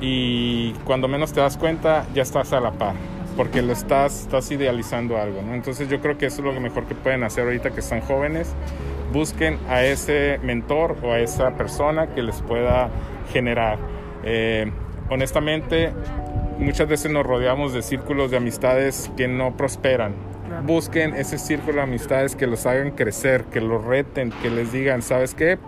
y 0.00 0.72
cuando 0.84 1.08
menos 1.08 1.32
te 1.32 1.40
das 1.40 1.56
cuenta 1.56 2.06
ya 2.14 2.22
estás 2.22 2.52
a 2.52 2.60
la 2.60 2.72
par 2.72 2.94
porque 3.36 3.60
lo 3.60 3.74
estás, 3.74 4.22
estás 4.22 4.50
idealizando 4.50 5.18
algo, 5.18 5.42
¿no? 5.42 5.52
Entonces 5.54 5.90
yo 5.90 6.00
creo 6.00 6.16
que 6.16 6.24
eso 6.24 6.38
es 6.38 6.54
lo 6.54 6.58
mejor 6.58 6.86
que 6.86 6.94
pueden 6.94 7.22
hacer 7.22 7.44
ahorita 7.44 7.70
que 7.70 7.80
están 7.80 8.00
jóvenes 8.00 8.54
busquen 9.12 9.58
a 9.68 9.82
ese 9.82 10.38
mentor 10.42 10.96
o 11.02 11.12
a 11.12 11.20
esa 11.20 11.56
persona 11.56 12.08
que 12.08 12.22
les 12.22 12.42
pueda 12.42 12.90
generar. 13.32 13.78
Eh, 14.24 14.70
honestamente, 15.10 15.92
muchas 16.58 16.88
veces 16.88 17.10
nos 17.10 17.24
rodeamos 17.24 17.72
de 17.72 17.82
círculos 17.82 18.30
de 18.30 18.36
amistades 18.36 19.10
que 19.16 19.28
no 19.28 19.56
prosperan. 19.56 20.14
Busquen 20.64 21.14
ese 21.14 21.38
círculo 21.38 21.76
de 21.76 21.82
amistades 21.82 22.36
que 22.36 22.46
los 22.46 22.66
hagan 22.66 22.92
crecer, 22.92 23.44
que 23.44 23.60
los 23.60 23.84
reten, 23.84 24.32
que 24.42 24.50
les 24.50 24.72
digan, 24.72 25.02
¿sabes 25.02 25.34
qué? 25.34 25.58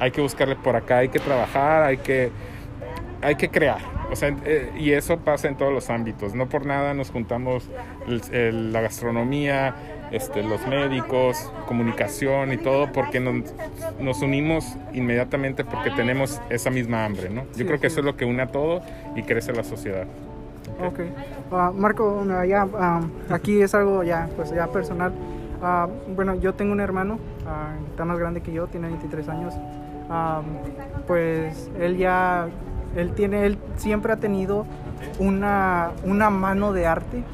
Hay 0.00 0.10
que 0.10 0.20
buscarle 0.20 0.56
por 0.56 0.76
acá, 0.76 0.98
hay 0.98 1.08
que 1.08 1.20
trabajar, 1.20 1.82
hay 1.84 1.98
que, 1.98 2.30
hay 3.24 3.36
que 3.36 3.48
crear. 3.48 3.78
O 4.10 4.16
sea, 4.16 4.36
eh, 4.44 4.70
y 4.76 4.92
eso 4.92 5.18
pasa 5.18 5.48
en 5.48 5.56
todos 5.56 5.72
los 5.72 5.90
ámbitos. 5.90 6.34
No 6.34 6.48
por 6.48 6.66
nada 6.66 6.94
nos 6.94 7.10
juntamos 7.10 7.68
la 8.06 8.80
gastronomía, 8.80 9.74
este, 10.12 10.42
los 10.42 10.66
médicos, 10.66 11.50
comunicación 11.66 12.52
y 12.52 12.58
todo, 12.58 12.92
porque 12.92 13.18
nos, 13.18 14.22
unimos 14.22 14.76
inmediatamente 14.92 15.64
porque 15.64 15.90
tenemos 15.90 16.40
esa 16.50 16.70
misma 16.70 17.04
hambre, 17.04 17.30
¿no? 17.30 17.44
Yo 17.56 17.66
creo 17.66 17.80
que 17.80 17.88
eso 17.88 18.00
es 18.00 18.06
lo 18.06 18.16
que 18.16 18.24
une 18.24 18.42
a 18.42 18.46
todo 18.46 18.82
y 19.16 19.22
crece 19.22 19.52
la 19.52 19.64
sociedad. 19.64 20.06
Ok. 20.86 21.00
Ah, 21.50 21.72
Marco, 21.74 22.24
ya, 22.46 22.68
ah, 22.78 23.00
aquí 23.30 23.60
es 23.62 23.74
algo 23.74 24.04
ya, 24.04 24.28
pues 24.36 24.50
ya 24.50 24.66
personal. 24.68 25.12
Ah, 25.62 25.88
bueno, 26.14 26.34
yo 26.34 26.54
tengo 26.54 26.72
un 26.72 26.80
hermano, 26.80 27.18
está 27.90 28.04
más 28.04 28.18
grande 28.18 28.42
que 28.42 28.52
yo, 28.52 28.66
tiene 28.66 28.88
23 28.88 29.28
años. 29.28 29.54
pues 31.06 31.70
él 31.80 31.96
ya, 31.96 32.48
él 32.96 33.12
tiene, 33.12 33.46
él 33.46 33.58
siempre 33.76 34.12
ha 34.12 34.16
tenido 34.16 34.66
una, 35.18 35.90
una 36.04 36.30
mano 36.30 36.72
de 36.72 36.86
arte 36.86 37.24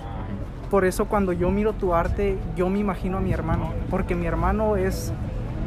por 0.71 0.85
eso 0.85 1.07
cuando 1.07 1.33
yo 1.33 1.50
miro 1.50 1.73
tu 1.73 1.95
arte, 1.95 2.38
yo 2.57 2.71
me 2.71 2.79
imagino 2.79 3.19
a 3.19 3.21
mi 3.21 3.33
hermano, 3.33 3.73
porque 3.90 4.14
mi 4.14 4.26
hermano 4.26 4.76
es, 4.76 5.12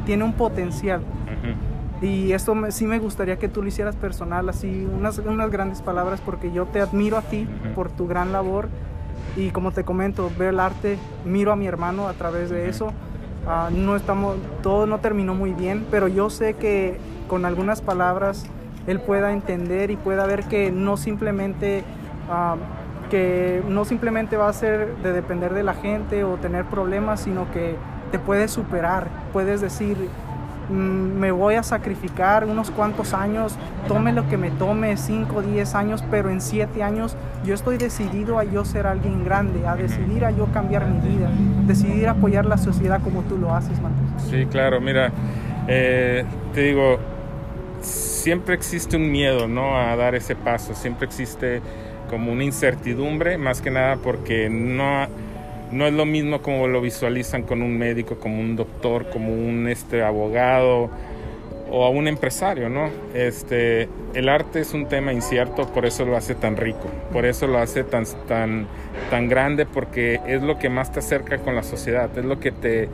tiene 0.06 0.24
un 0.24 0.32
potencial. 0.32 1.02
Y 2.00 2.32
esto 2.32 2.54
sí 2.70 2.86
me 2.86 2.98
gustaría 2.98 3.38
que 3.38 3.48
tú 3.48 3.62
lo 3.62 3.68
hicieras 3.68 3.96
personal, 3.96 4.48
así, 4.48 4.88
unas, 4.98 5.18
unas 5.18 5.50
grandes 5.50 5.82
palabras, 5.82 6.20
porque 6.24 6.50
yo 6.52 6.64
te 6.66 6.80
admiro 6.80 7.18
a 7.18 7.22
ti 7.22 7.46
por 7.74 7.90
tu 7.90 8.08
gran 8.08 8.32
labor. 8.32 8.68
Y 9.36 9.50
como 9.50 9.72
te 9.72 9.84
comento, 9.84 10.30
veo 10.38 10.50
el 10.50 10.60
arte, 10.60 10.98
miro 11.24 11.52
a 11.52 11.56
mi 11.56 11.66
hermano 11.66 12.08
a 12.08 12.14
través 12.14 12.48
de 12.48 12.68
eso. 12.68 12.92
Ah, 13.46 13.68
no 13.70 13.96
estamos, 13.96 14.36
todo 14.62 14.86
no 14.86 15.00
terminó 15.00 15.34
muy 15.34 15.52
bien, 15.52 15.86
pero 15.90 16.08
yo 16.08 16.30
sé 16.30 16.54
que 16.54 16.98
con 17.28 17.44
algunas 17.44 17.82
palabras 17.82 18.46
él 18.86 19.00
pueda 19.00 19.32
entender 19.32 19.90
y 19.90 19.96
pueda 19.96 20.26
ver 20.26 20.44
que 20.44 20.70
no 20.70 20.96
simplemente 20.96 21.84
ah, 22.30 22.56
que 23.10 23.62
no 23.68 23.84
simplemente 23.84 24.36
va 24.36 24.48
a 24.48 24.52
ser 24.52 24.96
de 25.02 25.12
depender 25.12 25.54
de 25.54 25.62
la 25.62 25.74
gente 25.74 26.24
o 26.24 26.36
tener 26.36 26.64
problemas, 26.64 27.20
sino 27.20 27.50
que 27.52 27.76
te 28.10 28.18
puedes 28.18 28.50
superar, 28.50 29.08
puedes 29.32 29.60
decir, 29.60 29.96
mm, 30.68 30.72
me 30.72 31.30
voy 31.30 31.54
a 31.54 31.62
sacrificar 31.62 32.44
unos 32.44 32.70
cuantos 32.70 33.12
años, 33.14 33.56
tome 33.88 34.12
lo 34.12 34.28
que 34.28 34.36
me 34.36 34.50
tome, 34.50 34.96
5, 34.96 35.42
10 35.42 35.74
años, 35.74 36.04
pero 36.10 36.30
en 36.30 36.40
7 36.40 36.82
años 36.82 37.16
yo 37.44 37.54
estoy 37.54 37.76
decidido 37.76 38.38
a 38.38 38.44
yo 38.44 38.64
ser 38.64 38.86
alguien 38.86 39.24
grande, 39.24 39.66
a 39.66 39.76
decidir 39.76 40.24
a 40.24 40.30
yo 40.30 40.46
cambiar 40.46 40.86
mi 40.86 41.00
vida, 41.08 41.28
decidir 41.66 42.08
apoyar 42.08 42.46
la 42.46 42.56
sociedad 42.56 43.00
como 43.02 43.22
tú 43.22 43.36
lo 43.36 43.54
haces. 43.54 43.78
Sí, 44.30 44.46
claro, 44.46 44.80
mira, 44.80 45.12
eh, 45.68 46.24
te 46.54 46.62
digo, 46.62 46.98
siempre 48.24 48.54
existe 48.54 48.96
un 48.96 49.12
miedo, 49.12 49.48
¿no? 49.48 49.76
A 49.76 49.94
dar 49.96 50.14
ese 50.14 50.34
paso, 50.34 50.74
siempre 50.74 51.06
existe 51.06 51.60
como 52.08 52.32
una 52.32 52.42
incertidumbre, 52.42 53.36
más 53.36 53.60
que 53.60 53.70
nada 53.70 53.96
porque 53.96 54.48
no, 54.48 55.06
no 55.70 55.86
es 55.86 55.92
lo 55.92 56.06
mismo 56.06 56.40
como 56.40 56.66
lo 56.66 56.80
visualizan 56.80 57.42
con 57.42 57.60
un 57.60 57.76
médico, 57.76 58.18
como 58.18 58.40
un 58.40 58.56
doctor, 58.56 59.10
como 59.10 59.30
un 59.30 59.68
este, 59.68 60.02
abogado 60.02 60.88
o 61.70 61.84
a 61.84 61.90
un 61.90 62.08
empresario, 62.08 62.70
¿no? 62.70 62.88
Este, 63.12 63.90
el 64.14 64.30
arte 64.30 64.60
es 64.60 64.72
un 64.72 64.88
tema 64.88 65.12
incierto, 65.12 65.66
por 65.66 65.84
eso 65.84 66.06
lo 66.06 66.16
hace 66.16 66.34
tan 66.34 66.56
rico, 66.56 66.88
por 67.12 67.26
eso 67.26 67.46
lo 67.46 67.58
hace 67.58 67.84
tan, 67.84 68.06
tan, 68.26 68.66
tan 69.10 69.28
grande, 69.28 69.66
porque 69.66 70.20
es 70.26 70.42
lo 70.42 70.58
que 70.58 70.70
más 70.70 70.90
te 70.90 71.00
acerca 71.00 71.36
con 71.36 71.54
la 71.54 71.62
sociedad, 71.62 72.08
es 72.16 72.24
lo 72.24 72.40
que 72.40 72.52
te, 72.52 72.88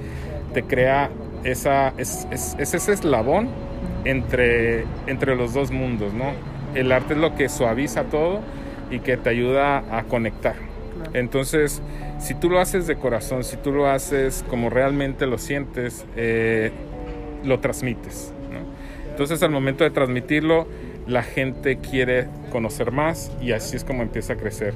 te 0.54 0.64
crea 0.64 1.08
esa, 1.44 1.94
es, 1.98 2.26
es, 2.32 2.56
es 2.58 2.74
ese 2.74 2.94
eslabón 2.94 3.69
entre, 4.04 4.84
entre 5.06 5.36
los 5.36 5.54
dos 5.54 5.70
mundos, 5.70 6.12
¿no? 6.12 6.32
El 6.74 6.92
arte 6.92 7.14
es 7.14 7.20
lo 7.20 7.34
que 7.34 7.48
suaviza 7.48 8.04
todo 8.04 8.40
y 8.90 9.00
que 9.00 9.16
te 9.16 9.28
ayuda 9.30 9.84
a 9.90 10.04
conectar. 10.04 10.54
Entonces, 11.12 11.82
si 12.18 12.34
tú 12.34 12.50
lo 12.50 12.60
haces 12.60 12.86
de 12.86 12.96
corazón, 12.96 13.44
si 13.44 13.56
tú 13.56 13.72
lo 13.72 13.88
haces 13.88 14.44
como 14.48 14.70
realmente 14.70 15.26
lo 15.26 15.38
sientes, 15.38 16.04
eh, 16.16 16.70
lo 17.44 17.60
transmites. 17.60 18.32
Entonces, 19.08 19.42
al 19.42 19.50
momento 19.50 19.84
de 19.84 19.90
transmitirlo, 19.90 20.66
la 21.06 21.22
gente 21.22 21.78
quiere 21.78 22.28
conocer 22.50 22.92
más 22.92 23.30
y 23.40 23.52
así 23.52 23.76
es 23.76 23.84
como 23.84 24.02
empieza 24.02 24.34
a 24.34 24.36
crecer. 24.36 24.74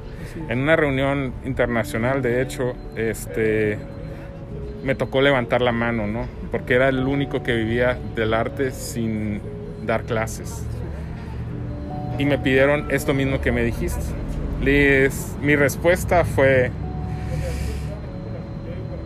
En 0.48 0.60
una 0.60 0.76
reunión 0.76 1.32
internacional, 1.44 2.22
de 2.22 2.42
hecho, 2.42 2.74
este, 2.96 3.78
me 4.84 4.94
tocó 4.94 5.22
levantar 5.22 5.62
la 5.62 5.72
mano, 5.72 6.06
¿no? 6.06 6.26
Porque 6.50 6.74
era 6.74 6.88
el 6.88 7.06
único 7.06 7.42
que 7.42 7.54
vivía 7.54 7.98
del 8.14 8.34
arte 8.34 8.70
sin 8.70 9.40
dar 9.84 10.04
clases 10.04 10.64
y 12.18 12.24
me 12.24 12.38
pidieron 12.38 12.86
esto 12.90 13.14
mismo 13.14 13.40
que 13.40 13.52
me 13.52 13.62
dijiste. 13.62 14.00
mi 15.40 15.56
respuesta 15.56 16.24
fue, 16.24 16.70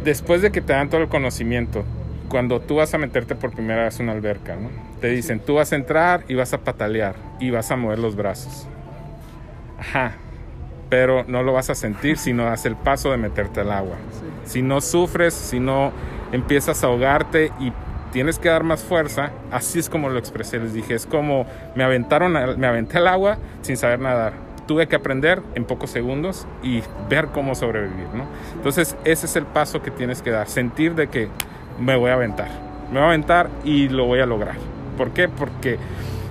después 0.04 0.42
de 0.42 0.52
que 0.52 0.60
te 0.60 0.72
dan 0.72 0.88
todo 0.90 1.00
el 1.00 1.08
conocimiento, 1.08 1.84
cuando 2.28 2.60
tú 2.60 2.76
vas 2.76 2.92
a 2.92 2.98
meterte 2.98 3.34
por 3.34 3.52
primera 3.52 3.84
vez 3.84 3.98
en 4.00 4.04
una 4.04 4.12
alberca, 4.12 4.56
¿no? 4.56 4.68
Te 5.00 5.08
dicen, 5.08 5.40
tú 5.40 5.54
vas 5.54 5.72
a 5.72 5.76
entrar 5.76 6.24
y 6.28 6.34
vas 6.34 6.52
a 6.52 6.58
patalear 6.58 7.14
y 7.40 7.50
vas 7.50 7.70
a 7.70 7.76
mover 7.76 7.98
los 7.98 8.16
brazos. 8.16 8.66
Ajá, 9.78 10.16
pero 10.88 11.24
no 11.26 11.42
lo 11.42 11.52
vas 11.52 11.70
a 11.70 11.74
sentir 11.74 12.18
si 12.18 12.32
no 12.32 12.44
das 12.44 12.66
el 12.66 12.76
paso 12.76 13.10
de 13.10 13.16
meterte 13.16 13.60
al 13.60 13.72
agua. 13.72 13.96
Sí. 14.12 14.50
Si 14.52 14.62
no 14.62 14.80
sufres, 14.80 15.34
si 15.34 15.60
no 15.60 15.92
empiezas 16.32 16.82
a 16.82 16.86
ahogarte 16.86 17.52
y 17.60 17.72
tienes 18.12 18.38
que 18.38 18.48
dar 18.48 18.64
más 18.64 18.82
fuerza, 18.82 19.30
así 19.50 19.78
es 19.78 19.88
como 19.88 20.08
lo 20.08 20.18
expresé. 20.18 20.58
Les 20.58 20.72
dije, 20.72 20.94
es 20.94 21.06
como 21.06 21.46
me 21.74 21.84
aventaron, 21.84 22.32
me 22.32 22.66
aventé 22.66 22.98
al 22.98 23.08
agua 23.08 23.38
sin 23.62 23.76
saber 23.76 24.00
nadar. 24.00 24.32
Tuve 24.66 24.86
que 24.86 24.96
aprender 24.96 25.42
en 25.54 25.64
pocos 25.64 25.90
segundos 25.90 26.46
y 26.62 26.82
ver 27.08 27.28
cómo 27.28 27.54
sobrevivir, 27.54 28.08
¿no? 28.12 28.24
Entonces, 28.54 28.96
ese 29.04 29.26
es 29.26 29.36
el 29.36 29.46
paso 29.46 29.80
que 29.82 29.90
tienes 29.90 30.20
que 30.20 30.30
dar, 30.30 30.46
sentir 30.48 30.94
de 30.94 31.08
que 31.08 31.28
me 31.80 31.96
voy 31.96 32.10
a 32.10 32.14
aventar. 32.14 32.48
Me 32.90 32.98
voy 32.98 33.04
a 33.04 33.06
aventar 33.08 33.48
y 33.64 33.88
lo 33.88 34.04
voy 34.04 34.20
a 34.20 34.26
lograr. 34.26 34.56
¿Por 34.98 35.10
qué? 35.12 35.28
Porque 35.28 35.78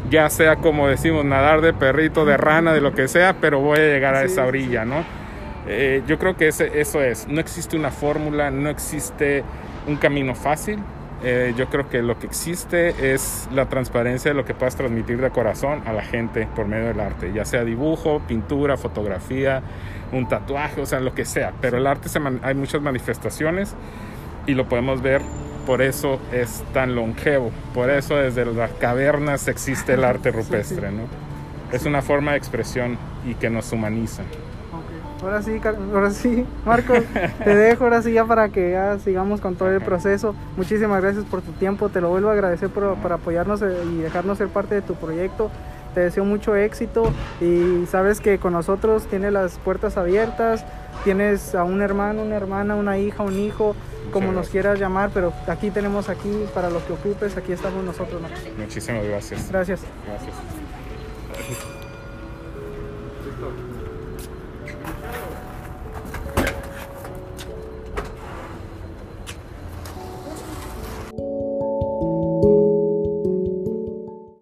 ya 0.10 0.30
sea 0.30 0.56
como 0.58 0.88
decimos, 0.88 1.26
nadar 1.26 1.62
de 1.62 1.74
perrito, 1.74 2.26
de 2.26 2.38
rana, 2.38 2.74
de 2.74 2.82
lo 2.82 2.94
que 2.94 3.08
sea, 3.08 3.36
pero 3.40 3.60
voy 3.60 3.80
a 3.80 3.82
llegar 3.84 4.16
a 4.16 4.22
Sí, 4.22 4.26
esa 4.28 4.46
orilla, 4.46 4.86
¿no? 4.86 5.04
Eh, 5.68 6.02
yo 6.08 6.18
creo 6.18 6.36
que 6.38 6.48
ese- 6.48 6.80
eso 6.80 7.02
es. 7.04 7.28
No 7.28 7.40
existe 7.42 7.76
una 7.76 7.92
fórmula, 7.92 8.52
no 8.52 8.70
existe 8.70 9.44
un 9.88 9.98
camino 9.98 10.34
fácil. 10.36 10.80
Eh, 11.24 11.54
yo 11.58 11.68
creo 11.68 11.90
que 11.90 12.04
lo 12.04 12.20
que 12.20 12.28
existe 12.28 13.14
es 13.14 13.50
la 13.52 13.66
transparencia 13.68 14.30
de 14.32 14.36
lo 14.36 14.46
que 14.46 14.54
puedas 14.54 14.76
transmitir 14.76 15.20
de 15.20 15.32
corazón 15.32 15.82
a 15.88 15.92
la 15.92 16.04
gente 16.04 16.48
por 16.56 16.68
medio 16.68 16.86
del 16.86 17.00
arte, 17.00 17.32
ya 17.34 17.44
sea 17.44 17.64
dibujo, 17.64 18.22
pintura, 18.28 18.78
fotografía, 18.78 19.64
un 20.12 20.28
tatuaje, 20.28 20.80
o 20.80 20.86
sea, 20.86 21.00
lo 21.00 21.16
que 21.16 21.26
sea. 21.26 21.54
Pero 21.60 21.78
el 21.80 21.88
arte 21.88 22.08
se 22.08 22.20
man- 22.20 22.40
hay 22.44 22.54
muchas 22.54 22.82
manifestaciones 22.82 23.76
y 24.46 24.54
lo 24.54 24.70
podemos 24.70 25.02
ver, 25.02 25.22
por 25.68 25.82
eso 25.84 26.20
es 26.32 26.64
tan 26.74 26.96
longevo, 26.96 27.52
por 27.76 27.90
eso 27.92 28.16
desde 28.16 28.46
las 28.46 28.72
cavernas 28.72 29.48
existe 29.50 29.94
el 29.94 30.04
arte 30.06 30.32
Sí, 30.34 30.38
sí. 30.38 30.44
rupestre, 30.44 30.92
¿no? 30.92 31.04
Es 31.72 31.86
una 31.86 32.02
forma 32.02 32.32
de 32.32 32.38
expresión 32.38 32.98
y 33.26 33.36
que 33.36 33.50
nos 33.50 33.72
humaniza. 33.74 34.24
Ahora 35.22 35.42
sí, 35.42 35.60
ahora 35.94 36.12
sí, 36.12 36.46
Marcos, 36.66 37.00
te 37.44 37.56
dejo 37.56 37.84
ahora 37.84 38.02
sí 38.02 38.14
ya 38.14 38.24
para 38.24 38.50
que 38.50 38.72
ya 38.72 38.98
sigamos 39.00 39.42
con 39.42 39.56
todo 39.56 39.70
el 39.72 39.82
proceso. 39.82 40.36
Muchísimas 40.56 41.02
gracias 41.02 41.26
por 41.26 41.42
tu 41.42 41.52
tiempo, 41.54 41.90
te 41.90 42.00
lo 42.02 42.10
vuelvo 42.10 42.30
a 42.30 42.34
agradecer 42.34 42.70
por, 42.70 42.96
por 42.98 43.12
apoyarnos 43.12 43.62
eh, 43.64 43.76
y 43.92 43.98
dejarnos 43.98 44.38
ser 44.38 44.48
parte 44.48 44.76
de 44.76 44.82
tu 44.84 44.94
proyecto. 44.96 45.50
Te 45.96 46.02
deseo 46.02 46.24
mucho 46.24 46.56
éxito 46.56 47.12
y 47.42 47.86
sabes 47.88 48.22
que 48.22 48.38
con 48.38 48.54
nosotros 48.54 49.08
tienes 49.08 49.34
las 49.34 49.58
puertas 49.58 49.98
abiertas, 49.98 50.64
tienes 51.08 51.56
a 51.56 51.64
un 51.64 51.82
hermano, 51.82 52.22
una 52.22 52.36
hermana, 52.36 52.76
una 52.76 52.98
hija, 52.98 53.24
un 53.24 53.40
hijo, 53.40 53.78
como 54.12 54.34
nos 54.34 54.50
quieras 54.50 54.78
llamar, 54.78 55.10
pero 55.14 55.32
aquí 55.48 55.72
tenemos 55.72 56.10
aquí 56.10 56.46
para 56.54 56.70
lo 56.70 56.86
que 56.86 56.92
ocupes, 56.92 57.38
aquí 57.38 57.54
estamos 57.54 57.82
nosotros. 57.82 58.22
¿no? 58.22 58.28
Muchísimas 58.58 59.06
gracias. 59.06 59.50
Gracias. 59.50 59.80
Gracias. 60.06 60.36